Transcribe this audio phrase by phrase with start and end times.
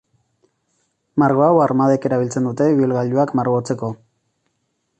[1.23, 3.91] Margo hau armadek erabiltzen dute ibilgailuak margotzeko.